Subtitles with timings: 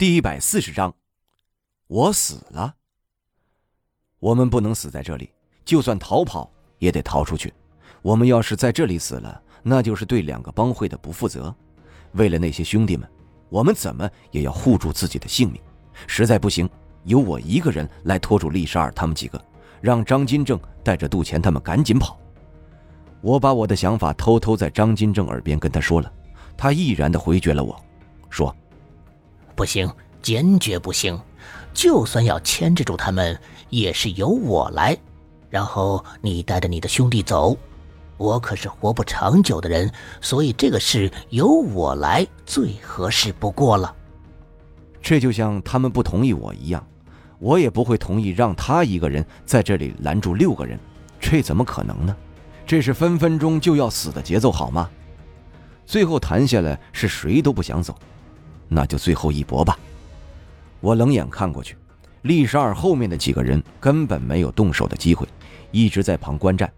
[0.00, 0.94] 第一百四十章，
[1.86, 2.74] 我死了。
[4.18, 5.28] 我们不能死在这里，
[5.62, 7.52] 就算逃跑也得逃出去。
[8.00, 11.54] 我们要是在这里死了，那就是对两个帮会的不负责。
[12.12, 13.06] 为了那些兄弟们，
[13.50, 15.60] 我们怎么也要护住自己的性命。
[16.06, 16.66] 实在不行，
[17.04, 19.44] 由我一个人来拖住丽莎尔他们几个，
[19.82, 22.18] 让张金正带着杜钱他们赶紧跑。
[23.20, 26.10] 我把我的想法偷偷在张金正耳边跟他说了，
[26.56, 27.78] 他毅然的回绝了我，
[28.30, 28.56] 说。
[29.60, 29.92] 不行，
[30.22, 31.20] 坚决不行！
[31.74, 34.96] 就算要牵制住他们，也是由我来。
[35.50, 37.54] 然后你带着你的兄弟走，
[38.16, 39.92] 我可是活不长久的人，
[40.22, 43.94] 所以这个事由我来最合适不过了。
[45.02, 46.82] 这就像他们不同意我一样，
[47.38, 50.80] 我也不会同意让他一个人在这里拦住六个人，
[51.20, 52.16] 这怎么可能呢？
[52.66, 54.88] 这是分分钟就要死的节奏，好吗？
[55.84, 57.94] 最后谈下来是谁都不想走。
[58.70, 59.78] 那就最后一搏吧。
[60.80, 61.76] 我冷眼看过去，
[62.22, 65.28] 丽莎尔后面的几个人根本没有动手的机会，
[65.72, 66.72] 一直在旁观战，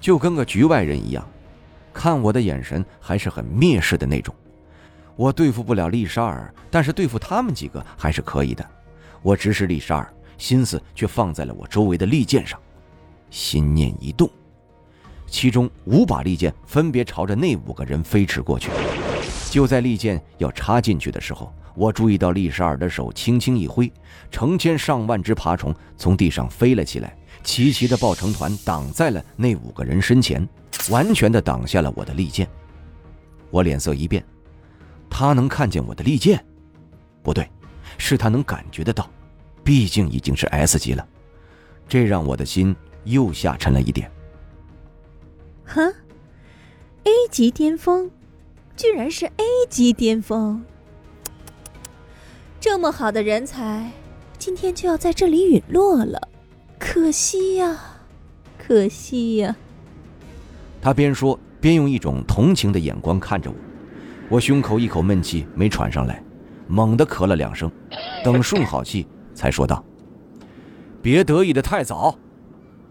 [0.00, 1.28] 就跟个局外人一样，
[1.92, 4.34] 看我的眼神还是很蔑视的那种。
[5.16, 8.64] 我对付不了丽莎尔，但是对付他们几个还是可以的。
[9.20, 12.58] 我直视丽莎尔，心思却放在了我周围的利剑上，
[13.30, 14.30] 心念一动，
[15.26, 18.70] 其中五把利剑分别朝着那五个人飞驰过去。
[19.54, 23.88] 就在利剑要插进去的时候，我注意到利沙尔的手轻轻一挥，
[24.28, 30.44] 成千上万只爬虫从地上飞了起来，齐齐的抱成团挡在了那五个人身前，
[30.90, 32.48] 完全的挡下了我的利剑。
[33.48, 34.24] 我脸色一变，
[35.08, 36.44] 他能看见我的利剑？
[37.22, 37.48] 不对，
[37.96, 39.08] 是他能感觉得到，
[39.62, 41.08] 毕竟已经是 S 级了，
[41.86, 42.74] 这让我的心
[43.04, 44.10] 又下沉了一点。
[45.64, 45.94] 哼
[47.04, 48.10] ，A 级巅峰。
[48.76, 50.64] 居然是 A 级巅峰，
[52.60, 53.90] 这么好的人才，
[54.38, 56.28] 今天就要在这里陨落了，
[56.78, 57.78] 可惜呀，
[58.58, 59.54] 可惜呀。
[60.82, 63.56] 他边说边用一种同情的眼光看着我，
[64.28, 66.22] 我胸口一口闷气没喘上来，
[66.66, 67.70] 猛地咳了两声，
[68.24, 69.84] 等顺好气才说道
[71.00, 72.18] ：“别得意的太早。”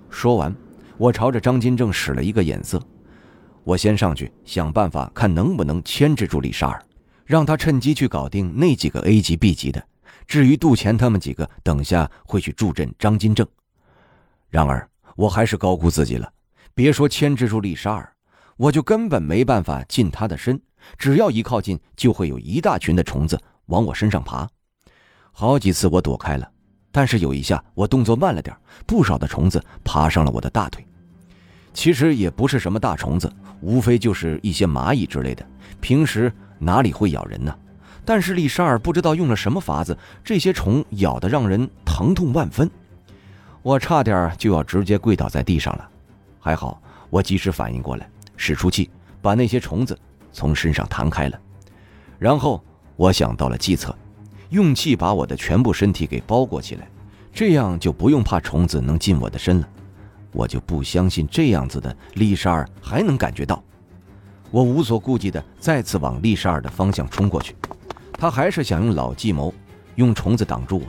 [0.09, 0.55] 说完，
[0.97, 2.81] 我朝着张金正使了一个眼色。
[3.63, 6.83] 我先上去想办法，看能不能牵制住李莎儿，
[7.25, 9.83] 让他趁机去搞定那几个 A 级、B 级的。
[10.27, 13.47] 至于杜钱他们几个，等下会去助阵张金正。
[14.49, 16.31] 然而，我还是高估自己了。
[16.73, 18.13] 别说牵制住李莎儿，
[18.57, 20.59] 我就根本没办法近他的身。
[20.97, 24.47] 只要一靠近，就会有一大群的虫子往我身上爬。
[25.31, 26.49] 好几次我躲开了，
[26.91, 30.85] 但是有一下我动作慢了点，不少的虫子爬上了我的大腿。
[31.73, 33.31] 其实也不是什么大虫子。
[33.61, 35.45] 无非就是一些蚂蚁之类的，
[35.79, 37.55] 平时哪里会咬人呢？
[38.03, 42.69] 但是丽莎尔不知道用了什么法子，这些虫咬得让人疼痛万分，
[43.61, 45.89] 我差点就要直接跪倒在地上了。
[46.41, 48.89] 还好我及时反应过来，使出气
[49.21, 49.97] 把那些虫子
[50.33, 51.39] 从身上弹开了。
[52.19, 52.61] 然后
[52.97, 53.95] 我想到了计策，
[54.49, 56.89] 用气把我的全部身体给包裹起来，
[57.31, 59.69] 这样就不用怕虫子能进我的身了。
[60.33, 63.63] 我就不相信这样子的丽莎尔还能感觉到。
[64.51, 67.55] 我无所顾忌的再次往丽莎尔的方向冲过去，
[68.13, 69.53] 他还是想用老计谋，
[69.95, 70.85] 用虫子挡住我。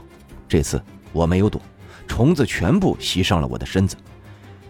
[0.47, 1.61] 这次我没有躲，
[2.07, 3.95] 虫子全部袭上了我的身子。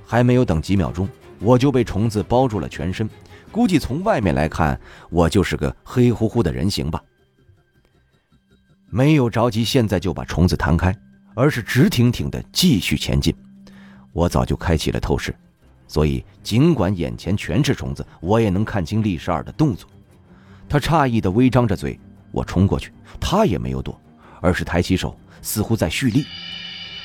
[0.05, 1.09] 还没有等几秒钟，
[1.39, 3.09] 我就被虫子包住了全身。
[3.51, 7.01] 估计从外面来看，我就是个黑乎乎的人形吧。
[8.89, 10.95] 没有着急，现在就把虫子弹开，
[11.35, 13.35] 而是直挺挺的继续前进。
[14.15, 15.35] 我早就开启了透视，
[15.89, 19.89] 所以尽管眼前全是虫子，我也能看清丽莎尔的动作。
[20.69, 21.99] 他诧异的微张着嘴，
[22.31, 23.99] 我冲过去，他也没有躲，
[24.39, 26.25] 而是抬起手，似乎在蓄力。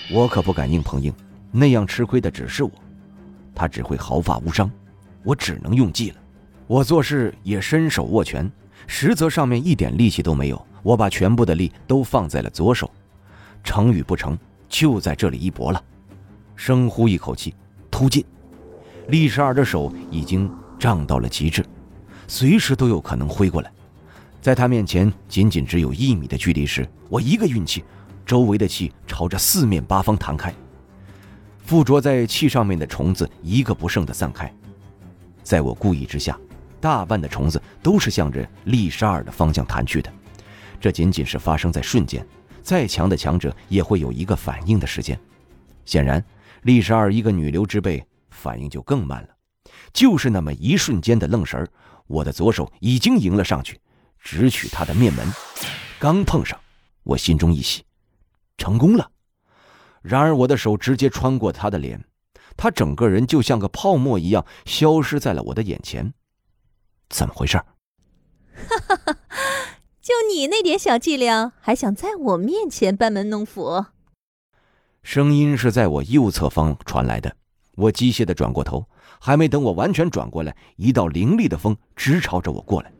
[0.09, 1.13] 我可不敢硬碰硬，
[1.51, 2.71] 那样吃亏的只是我，
[3.57, 4.71] 他只会毫发无伤。
[5.25, 6.17] 我只能用计了。
[6.69, 8.49] 我做事也伸手握拳，
[8.87, 10.67] 实则上面一点力气都没有。
[10.85, 12.89] 我把全部的力都放在了左手，
[13.65, 15.83] 成与不成，就在这里一搏了。
[16.61, 17.55] 深呼一口气，
[17.91, 18.23] 突进。
[19.09, 20.49] 丽莎尔的手已经
[20.79, 21.65] 胀到了极致，
[22.29, 23.73] 随时都有可能挥过来。
[24.43, 27.83] 在他面前仅仅只有一米的距离时，我一个运气，
[28.27, 30.53] 周围的气朝着四面八方弹开，
[31.65, 34.53] 附着在气上面的虫子一个不剩的散开。
[35.43, 36.39] 在我故意之下，
[36.79, 40.13] 大半的虫子都是向着丽莎尔的方向弹去的。
[40.79, 42.23] 这仅仅是发生在瞬间，
[42.63, 45.19] 再强的强者也会有一个反应的时间。
[45.87, 46.23] 显然。
[46.63, 49.29] 丽莎尔一个女流之辈，反应就更慢了。
[49.93, 51.69] 就是那么一瞬间的愣神儿，
[52.07, 53.81] 我的左手已经迎了上去，
[54.19, 55.27] 直取她的面门。
[55.99, 56.59] 刚碰上，
[57.03, 57.85] 我心中一喜，
[58.57, 59.11] 成功了。
[60.03, 62.05] 然而我的手直接穿过他的脸，
[62.57, 66.15] 他整个人就像个泡沫一样消失在了我的眼前。
[67.09, 67.59] 怎么回事？
[68.69, 69.17] 哈哈哈！
[70.01, 73.85] 就你那点小伎俩，还想在我面前班门弄斧？
[75.03, 77.35] 声音是在我右侧方传来的。
[77.77, 78.87] 我机械的转过头，
[79.19, 82.93] 还没等我完全转过来，一道凌厉的风直朝着我过来。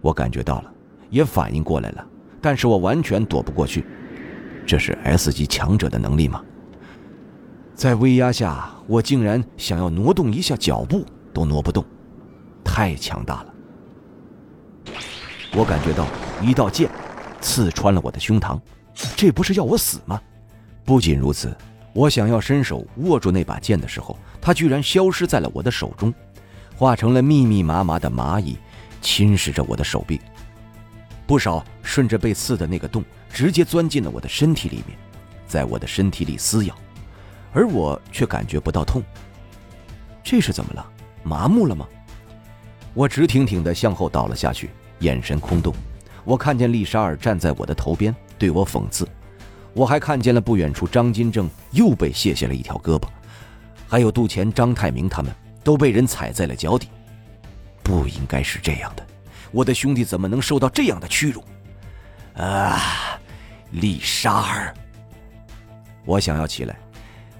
[0.00, 0.72] 我感觉到了，
[1.10, 2.04] 也反应过来了，
[2.40, 3.86] 但是我完全躲不过去。
[4.66, 6.42] 这是 S 级强者的能力吗？
[7.74, 11.84] 在威压下，我竟然想要挪动一下脚步都挪不动，
[12.64, 13.54] 太强大了。
[15.54, 16.06] 我感觉到
[16.42, 16.90] 一道剑
[17.40, 18.60] 刺穿了我的胸膛，
[19.16, 20.20] 这不是要我死吗？
[20.88, 21.54] 不仅如此。
[21.92, 26.14] 我想要伸手握住那把剑的时候，它居然消失在了我的手中，
[26.74, 28.56] 化成了密密麻麻的蚂蚁，
[29.02, 30.18] 侵蚀着我的手臂。
[31.26, 34.96] 不少顺着被刺的那个洞，直接钻进了我的身体里面，
[35.46, 36.74] 在我的身体里撕咬，
[37.52, 39.02] 而我却感觉不到痛。
[40.24, 40.90] 这是怎么了？
[41.22, 41.86] 麻木了吗？
[42.94, 44.70] 我直挺挺地向后倒了下去，
[45.00, 45.70] 眼神空洞。
[46.24, 49.06] 我看见丽莎尔站在我的头边，对我讽刺。
[49.78, 53.06] 我还看见了不远处张金正又被卸下了一条胳膊，
[53.86, 55.32] 还有杜钱、张太明他们
[55.62, 56.88] 都被人踩在了脚底。
[57.80, 59.06] 不应该是这样的，
[59.52, 61.44] 我的兄弟怎么能受到这样的屈辱？
[62.34, 63.20] 啊，
[63.70, 64.74] 丽莎儿！
[66.04, 66.76] 我想要起来，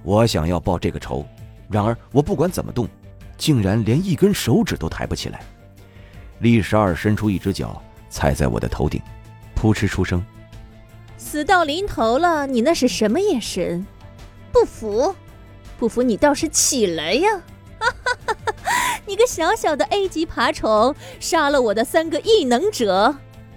[0.05, 1.26] 我想要报这个仇，
[1.69, 2.88] 然而我不管怎么动，
[3.37, 5.40] 竟然连一根手指都抬不起来。
[6.38, 9.02] 丽莎儿伸出一只脚踩在我的头顶，
[9.56, 10.25] 扑哧出声。
[11.19, 13.85] 死到临头了，你那是什么眼神？
[14.53, 15.15] 不服？
[15.79, 17.43] 不服你倒是起来呀！
[17.79, 18.55] 哈哈哈哈
[19.05, 23.17] 你个小小的 A 级爬虫，杀了我的三个异能者，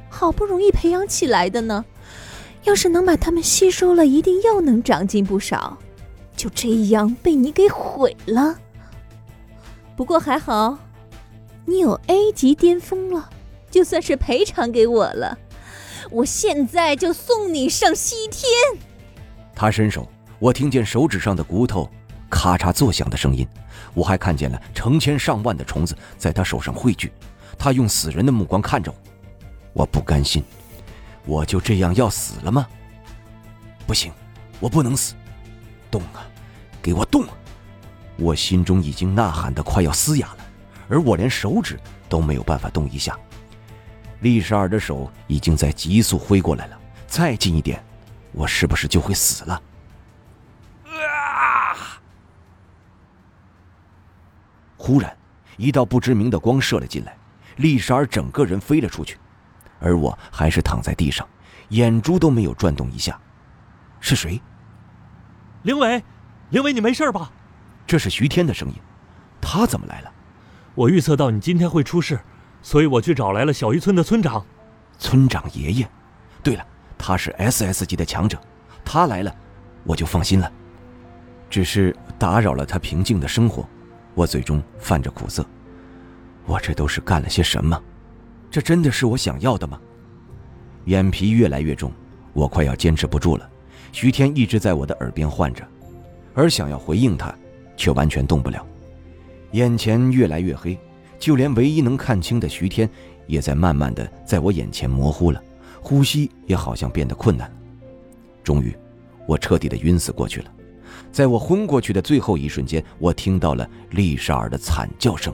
[0.09, 1.85] 好不容易培养起来的呢，
[2.63, 5.77] 要是能把他们吸收了，一定又能长进不少。
[6.35, 8.57] 就这样被你给毁了。
[9.95, 10.77] 不过还好，
[11.65, 13.29] 你有 A 级巅峰了，
[13.69, 15.37] 就算是赔偿给我了。
[16.11, 18.43] 我现在就送你上西天。
[19.55, 20.07] 他伸手，
[20.39, 21.89] 我听见手指上的骨头
[22.29, 23.47] 咔嚓作响的声音，
[23.93, 27.11] 我还看见了成千上万的虫子在他手上汇聚。
[27.57, 30.43] 他用死人的目光看着我，我不甘心，
[31.25, 32.67] 我就这样要死了吗？
[33.87, 34.11] 不行，
[34.59, 35.13] 我不能死，
[35.89, 36.27] 动啊，
[36.81, 37.25] 给我动！
[38.17, 40.37] 我心中已经呐喊的快要嘶哑了，
[40.89, 41.79] 而我连手指
[42.09, 43.17] 都没有办法动一下。
[44.21, 47.83] 丽莎尔的手已经在急速挥过来了，再近一点，
[48.31, 49.61] 我是不是就会死了？
[50.85, 51.75] 啊！
[54.77, 55.15] 忽然，
[55.57, 57.17] 一道不知名的光射了进来，
[57.57, 59.17] 丽莎尔整个人飞了出去，
[59.79, 61.27] 而我还是躺在地上，
[61.69, 63.19] 眼珠都没有转动一下。
[63.99, 64.39] 是谁？
[65.63, 66.03] 灵伟，
[66.49, 67.31] 灵伟，你没事吧？
[67.87, 68.75] 这是徐天的声音，
[69.41, 70.11] 他怎么来了？
[70.75, 72.19] 我预测到你今天会出事。
[72.61, 74.45] 所以我去找来了小渔村的村长，
[74.97, 75.89] 村长爷爷。
[76.43, 76.65] 对了，
[76.97, 78.39] 他是 SS 级的强者，
[78.83, 79.35] 他来了，
[79.83, 80.51] 我就放心了。
[81.49, 83.67] 只是打扰了他平静的生活，
[84.13, 85.45] 我嘴中泛着苦涩。
[86.45, 87.81] 我这都是干了些什么？
[88.49, 89.79] 这真的是我想要的吗？
[90.85, 91.91] 眼皮越来越重，
[92.33, 93.49] 我快要坚持不住了。
[93.91, 95.67] 徐天一直在我的耳边唤着，
[96.33, 97.33] 而想要回应他，
[97.75, 98.65] 却完全动不了。
[99.51, 100.79] 眼前越来越黑。
[101.21, 102.89] 就连唯一能看清的徐天，
[103.27, 105.41] 也在慢慢的在我眼前模糊了，
[105.79, 107.55] 呼吸也好像变得困难了。
[108.43, 108.75] 终于，
[109.27, 110.51] 我彻底的晕死过去了。
[111.11, 115.31] 在我昏过去的最后一瞬间，我听到了丽莎尔的惨叫声：“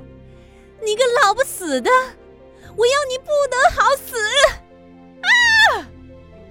[0.85, 1.89] 你个老不死的，
[2.75, 4.17] 我要你不得好死！”
[5.23, 5.87] 啊！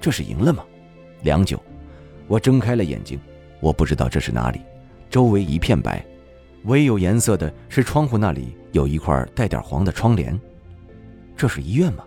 [0.00, 0.64] 这是赢了吗？
[1.24, 1.62] 良久，
[2.26, 3.20] 我睁开了眼睛，
[3.60, 4.62] 我不知道这是哪里，
[5.10, 6.02] 周围一片白。
[6.64, 10.38] 唯有颜色的是窗户那里有一块带点黄的窗帘，
[11.34, 12.04] 这是医院吗？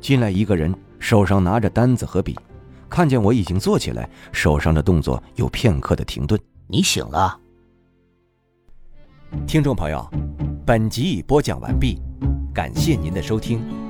[0.00, 2.38] 进来一个人，手上拿着单子和笔，
[2.88, 6.40] 看见我已经坐起来，手上的动作有片刻的停顿。
[6.68, 7.36] 你醒了，
[9.48, 10.08] 听众朋友，
[10.64, 12.00] 本集已播讲完毕，
[12.54, 13.83] 感谢您的收听。